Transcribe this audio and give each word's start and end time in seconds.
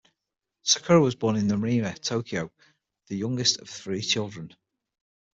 Sakura 0.63 0.99
was 0.99 1.13
born 1.13 1.35
in 1.35 1.45
Nerima, 1.47 1.93
Tokyo, 2.01 2.51
the 3.05 3.15
youngest 3.17 3.59
of 3.59 3.69
three 3.69 4.01
children. 4.01 4.51